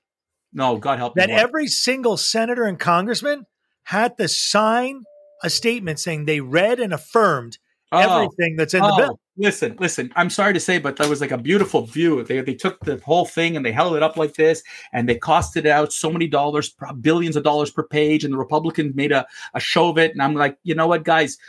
no 0.54 0.78
god 0.78 0.98
help 1.00 1.16
me 1.16 1.22
that 1.22 1.30
every 1.30 1.68
single 1.68 2.18
senator 2.18 2.66
and 2.66 2.78
congressman 2.80 3.46
had 3.84 4.18
to 4.18 4.28
sign 4.28 5.04
a 5.44 5.50
statement 5.50 6.00
saying 6.00 6.26
they 6.26 6.40
read 6.42 6.80
and 6.80 6.94
affirmed 6.94 7.58
Oh. 7.94 7.98
everything 8.00 8.56
that's 8.58 8.74
in 8.74 8.82
the 8.82 8.88
Oh, 8.94 8.98
bill. 8.98 9.20
Listen, 9.42 9.76
listen. 9.80 10.14
I'm 10.16 10.30
sorry 10.30 10.54
to 10.54 10.60
say, 10.60 10.78
but 10.78 10.98
that 10.98 11.10
was 11.10 11.20
like 11.20 11.32
a 11.32 11.38
beautiful 11.38 11.88
view. 11.88 12.24
They, 12.24 12.42
they 12.42 12.54
took 12.54 12.80
the 12.86 13.02
whole 13.04 13.26
thing 13.26 13.58
and 13.58 13.66
they 13.66 13.72
held 13.72 13.96
it 13.96 14.04
up 14.04 14.16
like 14.16 14.36
this, 14.36 14.62
and 14.94 15.10
they 15.10 15.18
costed 15.18 15.66
out 15.66 15.92
so 15.92 16.12
many 16.12 16.28
dollars, 16.28 16.76
billions 17.02 17.36
of 17.36 17.42
dollars 17.42 17.72
per 17.72 17.82
page, 17.82 18.24
and 18.24 18.32
the 18.32 18.38
Republicans 18.38 18.96
made 18.96 19.12
a, 19.12 19.26
a 19.56 19.60
show 19.60 19.90
of 19.90 19.98
it. 19.98 20.12
And 20.12 20.22
I'm 20.22 20.36
like, 20.36 20.60
you 20.62 20.76
know 20.76 20.86
what, 20.86 21.06
guys? 21.06 21.40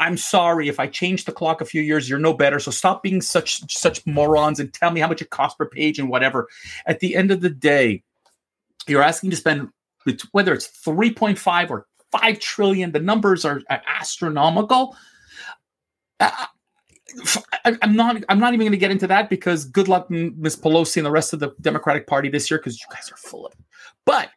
I'm 0.00 0.16
sorry 0.16 0.68
if 0.68 0.80
I 0.80 0.88
changed 0.88 1.28
the 1.28 1.32
clock 1.32 1.60
a 1.60 1.64
few 1.64 1.82
years. 1.82 2.10
You're 2.10 2.18
no 2.18 2.34
better. 2.34 2.58
So 2.58 2.72
stop 2.72 3.04
being 3.04 3.20
such 3.20 3.62
such 3.72 4.04
morons 4.06 4.58
and 4.58 4.74
tell 4.74 4.90
me 4.90 5.00
how 5.00 5.06
much 5.06 5.22
it 5.22 5.30
costs 5.30 5.56
per 5.56 5.66
page 5.66 6.00
and 6.00 6.08
whatever. 6.08 6.48
At 6.86 6.98
the 6.98 7.14
end 7.14 7.30
of 7.30 7.42
the 7.42 7.50
day, 7.50 8.02
you're 8.88 9.04
asking 9.04 9.30
to 9.30 9.36
spend 9.36 9.68
whether 10.32 10.52
it's 10.52 10.66
3.5 10.84 11.70
or 11.70 11.86
5 12.10 12.40
trillion. 12.40 12.90
The 12.90 12.98
numbers 12.98 13.44
are 13.44 13.62
astronomical. 13.70 14.96
I'm 17.64 17.96
not. 17.96 18.22
I'm 18.28 18.38
not 18.38 18.54
even 18.54 18.64
going 18.64 18.72
to 18.72 18.78
get 18.78 18.90
into 18.90 19.06
that 19.06 19.28
because 19.30 19.64
good 19.64 19.88
luck, 19.88 20.06
M- 20.10 20.34
Miss 20.38 20.56
Pelosi 20.56 20.98
and 20.98 21.06
the 21.06 21.10
rest 21.10 21.32
of 21.32 21.40
the 21.40 21.54
Democratic 21.60 22.06
Party 22.06 22.28
this 22.28 22.50
year 22.50 22.58
because 22.58 22.80
you 22.80 22.86
guys 22.90 23.10
are 23.10 23.16
full 23.16 23.46
of 23.46 23.52
it. 23.52 23.58
But 24.04 24.30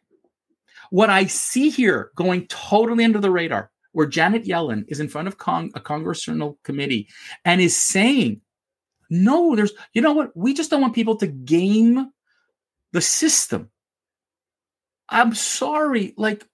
what 0.90 1.10
I 1.10 1.26
see 1.26 1.70
here 1.70 2.10
going 2.16 2.46
totally 2.48 3.04
under 3.04 3.20
the 3.20 3.30
radar, 3.30 3.70
where 3.92 4.06
Janet 4.06 4.44
Yellen 4.44 4.84
is 4.88 5.00
in 5.00 5.08
front 5.08 5.28
of 5.28 5.38
Cong- 5.38 5.70
a 5.74 5.80
congressional 5.80 6.58
committee 6.64 7.08
and 7.44 7.60
is 7.60 7.76
saying, 7.76 8.40
"No, 9.10 9.54
there's. 9.54 9.72
You 9.92 10.02
know 10.02 10.12
what? 10.12 10.36
We 10.36 10.54
just 10.54 10.70
don't 10.70 10.80
want 10.80 10.94
people 10.94 11.16
to 11.16 11.26
game 11.26 12.10
the 12.92 13.00
system." 13.00 13.70
I'm 15.08 15.34
sorry. 15.34 16.14
Like, 16.16 16.46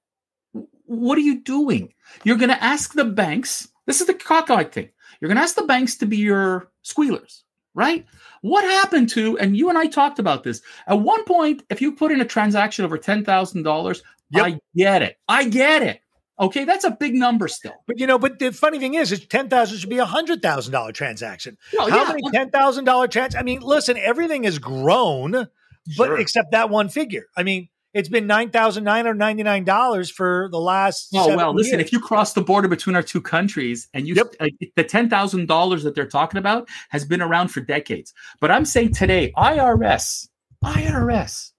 what 0.87 1.19
are 1.19 1.23
you 1.23 1.43
doing? 1.43 1.93
You're 2.25 2.39
going 2.39 2.49
to 2.49 2.65
ask 2.65 2.95
the 2.95 3.05
banks. 3.05 3.69
This 3.87 4.01
is 4.01 4.07
the 4.07 4.15
cockeyed 4.15 4.73
thing. 4.73 4.89
You're 5.21 5.29
going 5.29 5.37
to 5.37 5.43
ask 5.43 5.55
the 5.57 5.63
banks 5.65 5.97
to 5.97 6.07
be 6.07 6.17
your 6.19 6.71
squealers, 6.83 7.45
right? 7.75 8.05
What 8.43 8.65
happened 8.65 9.09
to, 9.11 9.39
and 9.39 9.57
you 9.57 9.69
and 9.69 9.79
I 9.79 9.87
talked 9.87 10.19
about 10.19 10.45
this. 10.45 10.61
At 10.87 11.01
one 11.01 11.25
point, 11.25 11.63
if 11.71 11.81
you 11.81 11.93
put 11.93 12.13
in 12.13 12.21
a 12.21 12.25
transaction 12.25 12.85
over 12.85 12.99
$10,000, 12.99 14.03
Yep. 14.31 14.45
I 14.45 14.59
get 14.75 15.03
it. 15.03 15.17
I 15.29 15.45
get 15.49 15.83
it. 15.83 16.01
Okay, 16.41 16.65
that's 16.65 16.85
a 16.85 16.91
big 16.91 17.15
number 17.15 17.47
still. 17.49 17.75
But 17.87 18.01
you 18.01 18.07
know, 18.09 18.19
but 18.19 18.39
the 18.41 18.53
funny 18.53 18.79
thing 18.81 18.95
is, 18.95 19.13
it's 19.13 19.25
ten 19.27 19.49
thousand 19.49 19.79
should 19.79 19.89
be 19.89 19.99
a 19.99 20.05
hundred 20.05 20.43
thousand 20.43 20.73
dollar 20.73 20.91
transaction. 20.93 21.57
Well, 21.73 21.89
How 21.89 22.03
yeah, 22.03 22.09
many 22.09 22.23
ten 22.33 22.51
thousand 22.51 22.85
dollar 22.85 23.07
trans? 23.09 23.35
I 23.37 23.43
mean, 23.43 23.61
listen, 23.61 23.97
everything 23.97 24.43
has 24.43 24.59
grown, 24.59 25.31
but 25.31 25.49
Sure. 25.95 26.19
except 26.19 26.51
that 26.51 26.69
one 26.69 26.89
figure. 26.89 27.27
I 27.37 27.43
mean, 27.45 27.69
it's 27.97 28.09
been 28.11 28.27
nine 28.27 28.51
thousand 28.51 28.85
nine 28.85 29.07
hundred 29.07 29.19
ninety 29.19 29.43
nine 29.43 29.65
dollars 29.65 30.11
for 30.11 30.49
the 30.53 30.61
last. 30.61 31.09
Oh 31.15 31.35
well, 31.35 31.55
listen. 31.55 31.81
If 31.81 31.93
you 31.93 31.99
cross 32.01 32.35
the 32.35 32.43
border 32.43 32.69
between 32.69 32.95
our 32.95 33.03
two 33.03 33.23
countries, 33.23 33.89
and 33.95 34.07
you 34.07 34.15
Yep. 34.15 34.35
uh, 34.39 34.49
the 34.77 34.85
ten 34.85 35.09
thousand 35.09 35.47
dollars 35.49 35.83
that 35.85 35.95
they're 35.95 36.07
talking 36.07 36.39
about 36.39 36.69
has 36.91 37.05
been 37.07 37.23
around 37.23 37.49
for 37.49 37.61
decades. 37.61 38.13
But 38.41 38.51
I'm 38.51 38.67
saying 38.67 38.93
today, 38.95 39.33
IRS, 39.37 40.29
IRS, 40.63 41.53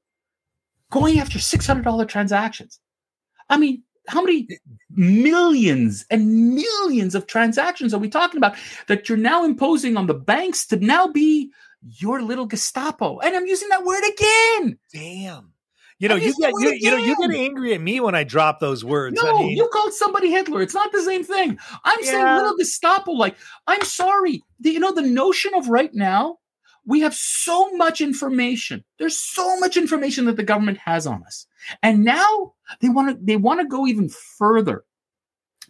going 0.91 1.19
after 1.19 1.39
six 1.39 1.65
hundred 1.65 1.85
dollar 1.85 2.05
transactions. 2.05 2.79
I 3.49 3.57
mean, 3.57 3.81
how 4.07 4.21
many 4.21 4.47
millions 4.91 6.05
and 6.11 6.53
millions 6.55 7.15
of 7.15 7.25
transactions 7.27 7.93
are 7.93 7.99
we 7.99 8.09
talking 8.09 8.37
about 8.37 8.55
that 8.87 9.09
you're 9.09 9.17
now 9.17 9.43
imposing 9.43 9.97
on 9.97 10.05
the 10.07 10.13
banks 10.13 10.67
to 10.67 10.77
now 10.77 11.07
be 11.07 11.51
your 11.81 12.21
little 12.21 12.45
Gestapo? 12.45 13.19
And 13.19 13.35
I'm 13.35 13.47
using 13.47 13.69
that 13.69 13.83
word 13.85 14.03
again. 14.13 14.77
damn. 14.93 15.53
You 15.99 16.09
know, 16.09 16.15
I 16.15 16.19
you 16.19 16.35
get 16.39 16.53
you, 16.59 16.77
you 16.79 16.91
know 16.91 16.97
you 16.97 17.15
get 17.17 17.31
angry 17.35 17.73
at 17.73 17.81
me 17.81 17.99
when 17.99 18.13
I 18.13 18.23
drop 18.23 18.59
those 18.59 18.85
words. 18.85 19.19
No, 19.21 19.29
I 19.29 19.39
mean, 19.39 19.57
you 19.57 19.67
called 19.73 19.93
somebody 19.93 20.29
Hitler. 20.29 20.61
It's 20.61 20.75
not 20.75 20.91
the 20.91 21.01
same 21.01 21.23
thing. 21.23 21.57
I'm 21.83 22.03
saying 22.03 22.23
little 22.23 22.55
Gestapo. 22.57 23.13
Like, 23.13 23.35
I'm 23.65 23.81
sorry. 23.83 24.43
The- 24.59 24.71
you 24.71 24.79
know, 24.79 24.93
the 24.93 25.01
notion 25.01 25.53
of 25.55 25.69
right 25.69 25.93
now, 25.93 26.37
we 26.85 26.99
have 27.01 27.15
so 27.15 27.71
much 27.71 27.99
information. 27.99 28.83
There's 28.99 29.17
so 29.17 29.59
much 29.59 29.75
information 29.75 30.25
that 30.25 30.35
the 30.37 30.43
government 30.43 30.77
has 30.77 31.07
on 31.07 31.23
us, 31.23 31.47
and 31.81 32.03
now 32.03 32.53
they 32.79 32.89
want 32.89 33.09
to 33.09 33.25
they 33.25 33.37
want 33.37 33.61
to 33.61 33.67
go 33.67 33.87
even 33.87 34.09
further. 34.37 34.83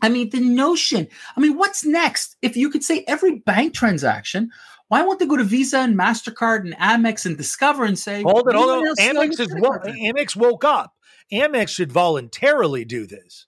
I 0.02 0.10
mean, 0.10 0.30
the 0.30 0.42
notion. 0.42 1.08
I 1.36 1.40
mean, 1.40 1.58
what's 1.58 1.86
next? 1.86 2.36
If 2.42 2.56
you 2.58 2.70
could 2.70 2.84
say 2.84 3.04
every 3.08 3.40
bank 3.40 3.74
transaction, 3.74 4.52
why 4.90 5.04
won't 5.04 5.20
they 5.20 5.26
go 5.26 5.38
to 5.38 5.44
Visa 5.44 5.80
and 5.80 5.98
Mastercard 5.98 6.62
and 6.62 6.76
Amex 6.78 7.26
and 7.26 7.38
Discover 7.38 7.86
and 7.86 7.98
say, 8.00 8.24
hold 8.24 8.48
it, 8.48 8.54
"We 8.54 8.54
hold 8.54 8.70
on. 8.72 8.96
Amex 8.96 9.40
is 9.40 9.54
wo- 9.58 9.80
Amex 9.80 10.36
woke 10.36 10.64
up. 10.64 10.94
Amex 11.32 11.70
should 11.70 11.92
voluntarily 11.92 12.86
do 12.86 13.06
this. 13.06 13.48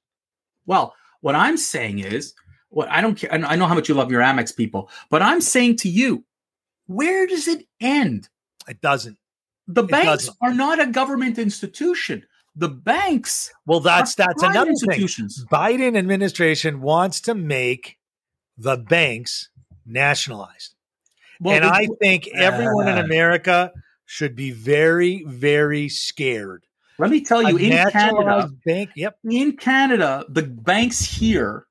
Well, 0.65 0.93
what 1.22 1.36
I'm 1.36 1.58
saying 1.58 2.00
is, 2.00 2.34
what 2.69 2.89
I 2.89 3.01
don't 3.01 3.15
care. 3.15 3.34
I 3.34 3.55
know 3.55 3.65
how 3.67 3.74
much 3.75 3.88
you 3.89 3.96
love 3.96 4.12
your 4.12 4.22
Amex 4.22 4.55
people, 4.55 4.89
but 5.10 5.22
I'm 5.22 5.41
saying 5.41 5.77
to 5.77 5.89
you, 5.89 6.25
where 6.88 7.25
does 7.25 7.48
it 7.48 7.65
end? 7.79 8.29
It 8.67 8.81
doesn't. 8.81 9.17
The 9.67 9.84
It 9.84 9.89
banks 9.91 10.25
doesn't. 10.25 10.38
are 10.41 10.53
not 10.53 10.79
a 10.79 10.88
government 10.88 11.39
institution. 11.39 12.25
The 12.55 12.67
banks 12.69 13.51
Well, 13.65 13.79
that's 13.79 14.15
that's 14.15 14.43
another 14.43 14.74
thing. 14.74 15.08
Biden 15.51 15.96
administration 15.98 16.81
wants 16.81 17.22
to 17.22 17.34
make 17.36 17.98
the 18.58 18.75
banks 18.75 19.50
nationalized. 19.86 20.75
Well, 21.39 21.55
and 21.55 21.65
I 21.65 21.88
think 22.01 22.27
everyone 22.36 22.88
in 22.88 22.98
Uh. 22.98 23.03
America 23.03 23.72
should 24.05 24.36
be 24.36 24.51
very, 24.51 25.24
very 25.27 25.88
scared. 25.89 26.65
let 26.98 27.12
me 27.12 27.22
tell 27.22 27.46
A 27.46 27.51
you, 27.51 27.58
in 27.58 27.89
Canada, 27.91 28.50
bank. 28.65 28.89
Yep. 28.96 29.17
in 29.29 29.55
Canada, 29.55 30.25
the 30.29 30.43
banks 30.43 31.00
here 31.05 31.65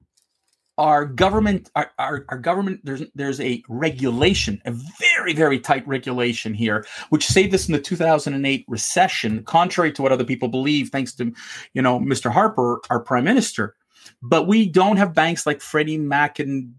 are 0.78 1.04
government 1.04 1.68
are 1.98 2.20
government 2.40 2.80
there's 2.84 3.02
there's 3.16 3.40
a 3.40 3.60
regulation 3.68 4.62
a 4.64 4.70
very 5.00 5.34
very 5.34 5.58
tight 5.58 5.84
regulation 5.88 6.54
here 6.54 6.86
which 7.08 7.26
saved 7.26 7.52
us 7.52 7.66
in 7.66 7.72
the 7.72 7.80
2008 7.80 8.64
recession 8.68 9.42
contrary 9.42 9.90
to 9.90 10.02
what 10.02 10.12
other 10.12 10.22
people 10.24 10.46
believe 10.46 10.90
thanks 10.90 11.12
to 11.12 11.32
you 11.74 11.82
know 11.82 11.98
mr 11.98 12.30
harper 12.30 12.80
our 12.90 13.00
prime 13.00 13.24
minister 13.24 13.74
but 14.22 14.46
we 14.46 14.68
don't 14.68 14.98
have 14.98 15.12
banks 15.12 15.46
like 15.46 15.60
freddie 15.60 15.98
mac 15.98 16.38
and 16.38 16.72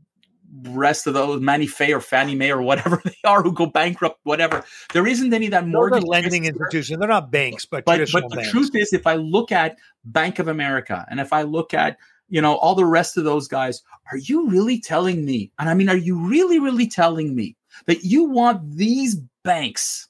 rest 0.64 1.08
of 1.08 1.14
those 1.14 1.42
Manny 1.42 1.68
Fay 1.68 1.94
or 1.94 2.02
Fannie 2.02 2.36
Mae 2.36 2.52
or 2.52 2.62
whatever 2.62 3.02
they 3.06 3.16
are 3.24 3.42
who 3.42 3.52
go 3.52 3.66
bankrupt 3.66 4.20
whatever 4.24 4.64
there 4.94 5.08
isn't 5.08 5.34
any 5.34 5.48
that 5.50 5.68
mortgage 5.68 6.04
lending 6.04 6.46
institutions. 6.46 7.00
They're 7.00 7.08
not 7.08 7.32
banks, 7.32 7.66
but, 7.66 7.86
but 7.86 8.10
but 8.12 8.30
the 8.30 8.38
banks. 8.38 8.52
truth 8.52 8.76
is 8.76 8.94
if 8.94 9.06
i 9.06 9.16
look 9.16 9.52
at 9.52 9.78
bank 10.06 10.40
of 10.40 10.48
america 10.48 11.06
and 11.10 11.20
if 11.20 11.34
i 11.34 11.44
look 11.44 11.74
at 11.74 11.98
you 12.30 12.42
know 12.42 12.56
all 12.56 12.76
the 12.76 12.86
rest 12.86 13.18
of 13.18 13.24
those 13.24 13.48
guys 13.48 13.82
are 14.12 14.18
you 14.18 14.50
really 14.50 14.80
telling 14.80 15.26
me 15.26 15.52
and 15.60 15.70
i 15.70 15.74
mean 15.74 15.90
are 15.90 15.98
you 15.98 16.18
really 16.18 16.60
really 16.60 16.88
telling 16.88 17.36
me 17.36 17.56
that 17.86 18.04
you 18.04 18.24
want 18.24 18.76
these 18.76 19.16
banks 19.44 20.08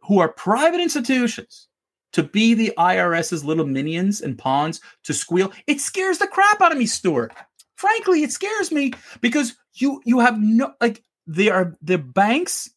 who 0.00 0.18
are 0.18 0.28
private 0.28 0.80
institutions 0.80 1.68
to 2.12 2.22
be 2.22 2.54
the 2.54 2.76
irs's 2.78 3.44
little 3.44 3.66
minions 3.66 4.20
and 4.20 4.38
pawns 4.38 4.80
to 5.02 5.12
squeal 5.12 5.52
it 5.66 5.80
scares 5.80 6.18
the 6.18 6.26
crap 6.26 6.60
out 6.60 6.72
of 6.72 6.78
me 6.78 6.86
stuart 6.86 7.32
frankly 7.76 8.22
it 8.22 8.32
scares 8.32 8.72
me 8.72 8.92
because 9.20 9.54
you 9.74 10.02
you 10.04 10.18
have 10.20 10.38
no 10.40 10.72
like 10.80 11.02
they 11.26 11.48
are 11.50 11.74
the 11.80 11.98
banks 11.98 12.70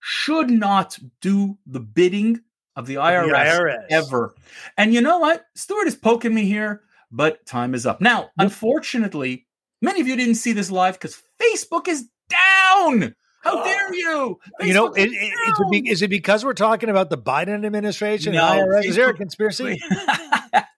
should 0.00 0.50
not 0.50 0.98
do 1.20 1.58
the 1.66 1.80
bidding 1.80 2.40
of 2.76 2.86
the 2.86 2.94
The 2.96 3.00
IRS, 3.00 3.32
IRS. 3.32 3.86
ever. 3.90 4.34
And 4.76 4.92
you 4.92 5.00
know 5.00 5.18
what? 5.18 5.44
Stuart 5.54 5.88
is 5.88 5.96
poking 5.96 6.34
me 6.34 6.44
here, 6.44 6.82
but 7.10 7.44
time 7.46 7.74
is 7.74 7.86
up. 7.86 8.00
Now, 8.00 8.28
unfortunately, 8.38 9.46
many 9.80 10.00
of 10.00 10.06
you 10.06 10.14
didn't 10.14 10.34
see 10.36 10.52
this 10.52 10.70
live 10.70 10.94
because 10.94 11.22
Facebook 11.40 11.88
is 11.88 12.08
down. 12.28 13.14
How 13.42 13.64
dare 13.64 13.94
you? 13.94 14.38
You 14.60 14.74
know, 14.74 14.90
Facebook 14.90 14.98
it, 14.98 15.08
is 15.08 15.12
it, 15.12 15.16
is, 15.16 15.58
it 15.60 15.70
be, 15.70 15.80
down. 15.80 15.92
is 15.92 16.02
it 16.02 16.10
because 16.10 16.44
we're 16.44 16.52
talking 16.54 16.88
about 16.90 17.10
the 17.10 17.18
Biden 17.18 17.64
administration 17.64 18.34
No, 18.34 18.44
and 18.44 18.70
IRS? 18.70 18.84
Is 18.84 18.96
there 18.96 19.08
a 19.08 19.14
conspiracy? 19.14 19.80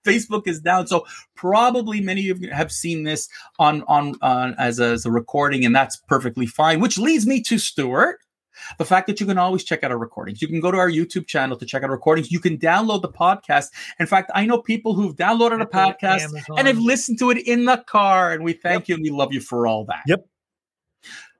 Facebook 0.09 0.47
is 0.47 0.59
down. 0.59 0.87
So 0.87 1.05
probably 1.35 2.01
many 2.01 2.29
of 2.29 2.41
you 2.41 2.51
have 2.51 2.71
seen 2.71 3.03
this 3.03 3.29
on 3.57 3.83
on 3.83 4.55
as, 4.57 4.79
a, 4.79 4.91
as 4.91 5.05
a 5.05 5.11
recording, 5.11 5.65
and 5.65 5.75
that's 5.75 5.97
perfectly 5.97 6.45
fine. 6.45 6.79
Which 6.79 6.97
leads 6.97 7.25
me 7.25 7.41
to 7.43 7.57
Stuart. 7.57 8.19
The 8.77 8.83
fact 8.83 9.07
that 9.07 9.21
you 9.21 9.25
can 9.25 9.37
always 9.37 9.63
check 9.63 9.85
out 9.85 9.91
our 9.91 9.97
recordings. 9.97 10.41
You 10.41 10.49
can 10.49 10.59
go 10.59 10.69
to 10.69 10.77
our 10.77 10.89
YouTube 10.89 11.27
channel 11.27 11.55
to 11.55 11.65
check 11.65 11.81
out 11.81 11.89
recordings. 11.89 12.29
You 12.29 12.41
can 12.41 12.57
download 12.57 13.01
the 13.01 13.09
podcast. 13.09 13.67
In 13.99 14.05
fact, 14.05 14.31
I 14.35 14.45
know 14.45 14.61
people 14.61 14.93
who've 14.93 15.15
downloaded 15.15 15.61
a 15.61 15.65
podcast 15.65 16.23
Amazon. 16.23 16.57
and 16.57 16.67
have 16.67 16.77
listened 16.77 17.19
to 17.19 17.31
it 17.31 17.37
in 17.37 17.63
the 17.63 17.77
car, 17.77 18.33
and 18.33 18.43
we 18.43 18.51
thank 18.51 18.89
you 18.89 18.95
and 18.95 19.01
we 19.01 19.11
love 19.11 19.33
you 19.33 19.39
for 19.39 19.65
all 19.65 19.85
that. 19.85 20.01
Yep. 20.07 20.28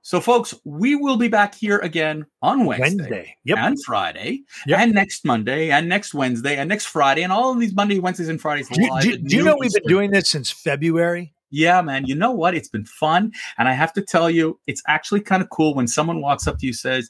So, 0.10 0.20
folks, 0.20 0.56
we 0.64 0.96
will 0.96 1.18
be 1.18 1.28
back 1.28 1.54
here 1.54 1.78
again 1.78 2.26
on 2.42 2.66
Wednesday, 2.66 2.96
Wednesday. 2.98 3.38
Yep. 3.44 3.58
and 3.60 3.78
Friday, 3.86 4.42
Yep. 4.66 4.80
and 4.80 4.92
next 4.92 5.24
Monday, 5.24 5.70
and 5.70 5.88
next 5.88 6.16
Wednesday, 6.16 6.58
and 6.58 6.68
next 6.68 6.88
Friday, 6.88 7.22
and 7.22 7.32
all 7.32 7.52
of 7.52 7.60
these 7.60 7.76
Monday, 7.76 8.00
Wednesdays, 8.00 8.28
and 8.28 8.42
Fridays. 8.42 8.68
Do, 8.70 8.90
do, 9.02 9.18
do 9.20 9.36
you 9.36 9.44
know 9.44 9.56
we've 9.60 9.72
been 9.72 9.84
doing 9.84 10.10
this 10.10 10.28
since 10.28 10.50
February? 10.50 11.32
Yeah, 11.52 11.84
man. 11.84 12.08
You 12.08 12.16
know 12.16 12.32
what? 12.32 12.56
It's 12.56 12.70
been 12.70 12.86
fun. 12.86 13.34
And 13.60 13.68
I 13.70 13.74
have 13.74 13.94
to 13.94 14.02
tell 14.02 14.32
you, 14.32 14.60
it's 14.66 14.82
actually 14.88 15.22
kind 15.22 15.44
of 15.44 15.52
cool 15.52 15.76
when 15.76 15.88
someone 15.88 16.22
walks 16.22 16.48
up 16.48 16.58
to 16.58 16.66
you 16.66 16.74
says, 16.74 17.08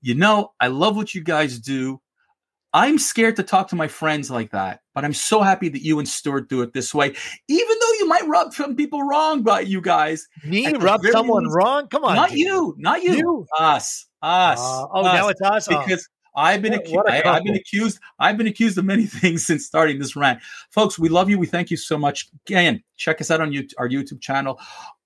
You 0.00 0.14
know, 0.14 0.52
I 0.60 0.68
love 0.68 0.94
what 0.94 1.16
you 1.16 1.24
guys 1.24 1.58
do. 1.58 2.00
I'm 2.72 2.98
scared 2.98 3.34
to 3.36 3.42
talk 3.42 3.66
to 3.68 3.76
my 3.76 3.88
friends 3.88 4.30
like 4.30 4.52
that, 4.52 4.82
but 4.94 5.04
I'm 5.04 5.14
so 5.14 5.40
happy 5.40 5.68
that 5.70 5.82
you 5.82 5.98
and 5.98 6.08
Stuart 6.08 6.48
do 6.48 6.62
it 6.62 6.74
this 6.74 6.94
way, 6.94 7.08
even 7.48 7.76
though 7.80 7.92
you 8.06 8.10
might 8.10 8.28
rub 8.28 8.54
some 8.54 8.76
people 8.76 9.02
wrong 9.02 9.42
by 9.42 9.60
you 9.60 9.80
guys. 9.80 10.28
Me 10.44 10.72
rub 10.74 11.04
someone 11.06 11.44
least- 11.44 11.56
wrong? 11.56 11.88
Come 11.88 12.04
on. 12.04 12.14
not 12.14 12.30
dude. 12.30 12.38
you, 12.38 12.74
not 12.78 13.02
you, 13.02 13.16
You. 13.16 13.46
us, 13.58 14.06
us. 14.22 14.60
Uh, 14.60 14.86
oh, 14.92 15.04
us. 15.04 15.14
now 15.14 15.28
it's 15.28 15.42
us. 15.42 15.66
Because 15.66 16.08
I've 16.36 16.62
been 16.62 16.72
What- 16.74 16.84
acu- 16.84 16.94
what 16.94 17.08
a 17.08 17.26
I, 17.28 17.34
have 17.34 17.42
been 17.44 17.56
accused. 17.56 17.98
I've 18.20 18.36
been 18.36 18.46
accused 18.46 18.78
of 18.78 18.84
many 18.84 19.06
things 19.06 19.44
since 19.44 19.66
starting 19.66 19.98
this 19.98 20.14
rant, 20.14 20.40
folks. 20.70 20.98
We 21.00 21.08
love 21.08 21.28
you. 21.28 21.36
We 21.38 21.46
thank 21.48 21.70
you 21.70 21.76
so 21.76 21.98
much. 21.98 22.28
Again, 22.46 22.80
check 22.96 23.20
us 23.20 23.30
out 23.32 23.40
on 23.40 23.50
YouTube, 23.50 23.72
our 23.78 23.88
YouTube 23.88 24.20
channel. 24.20 24.60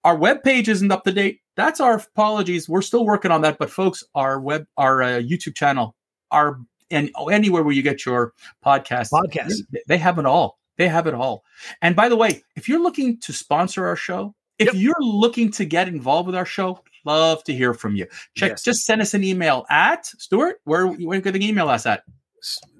Our 0.04 0.16
web 0.16 0.42
page 0.42 0.68
isn't 0.68 0.92
up 0.92 1.04
to 1.04 1.12
date. 1.12 1.40
That's 1.56 1.80
our 1.80 1.94
apologies. 1.94 2.68
We're 2.68 2.82
still 2.82 3.06
working 3.06 3.30
on 3.30 3.40
that, 3.42 3.56
but 3.58 3.70
folks, 3.70 4.04
our 4.14 4.38
web, 4.40 4.66
our 4.76 5.02
uh, 5.02 5.06
YouTube 5.20 5.54
channel, 5.54 5.94
our 6.30 6.60
and 6.90 7.10
oh, 7.14 7.28
anywhere 7.28 7.62
where 7.62 7.72
you 7.74 7.82
get 7.82 8.04
your 8.04 8.34
podcast, 8.62 9.10
Podcast. 9.10 9.54
they, 9.70 9.80
they 9.86 9.98
have 9.98 10.18
it 10.18 10.26
all. 10.26 10.58
They 10.80 10.88
have 10.88 11.06
it 11.06 11.12
all. 11.12 11.44
And 11.82 11.94
by 11.94 12.08
the 12.08 12.16
way, 12.16 12.42
if 12.56 12.66
you're 12.66 12.80
looking 12.80 13.20
to 13.20 13.34
sponsor 13.34 13.86
our 13.86 13.96
show, 13.96 14.34
if 14.58 14.68
Yep. 14.68 14.74
you're 14.76 15.02
looking 15.02 15.50
to 15.52 15.66
get 15.66 15.88
involved 15.88 16.24
with 16.26 16.34
our 16.34 16.46
show, 16.46 16.82
love 17.04 17.44
to 17.44 17.52
hear 17.52 17.74
from 17.74 17.96
you. 17.96 18.06
Check, 18.34 18.52
Yes. 18.52 18.62
just 18.64 18.86
send 18.86 19.02
us 19.02 19.12
an 19.12 19.22
email 19.22 19.66
at 19.68 20.06
Stuart. 20.06 20.56
Where 20.64 20.86
where 20.86 21.20
can 21.20 21.34
they 21.38 21.46
email 21.46 21.68
us 21.68 21.84
at? 21.84 22.02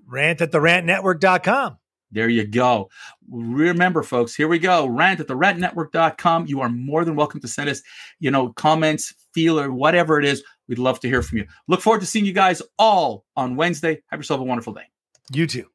Rant 0.07 0.41
at 0.41 0.51
the 0.51 0.61
rantnetwork.com. 0.61 1.77
There 2.11 2.31
you 2.31 2.47
go. 2.47 2.89
Remember, 3.31 4.03
folks, 4.03 4.35
here 4.35 4.49
we 4.49 4.59
go. 4.59 4.87
Rant 4.87 5.21
at 5.21 5.29
the 5.29 5.37
rantnetwork.com. 5.37 6.47
You 6.47 6.63
are 6.63 6.71
more 6.71 7.05
than 7.05 7.17
welcome 7.17 7.41
to 7.41 7.49
send 7.49 7.69
us, 7.69 7.83
you 8.19 8.31
know, 8.31 8.49
comments, 8.55 9.13
feel 9.35 9.61
or 9.61 9.71
whatever 9.71 10.19
it 10.19 10.25
is. 10.25 10.43
We'd 10.69 10.79
love 10.79 11.01
to 11.01 11.09
hear 11.09 11.21
from 11.21 11.37
you. 11.39 11.47
Look 11.69 11.83
forward 11.83 12.01
to 12.01 12.07
seeing 12.07 12.25
you 12.25 12.33
guys 12.33 12.63
all 12.79 13.27
on 13.37 13.57
Wednesday. 13.57 14.01
Have 14.07 14.21
yourself 14.21 14.41
a 14.41 14.45
wonderful 14.45 14.73
day. 14.73 14.87
You 15.33 15.47
too. 15.47 15.67